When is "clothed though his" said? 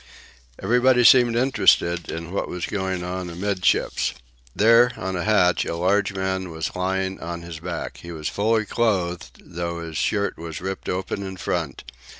8.65-9.97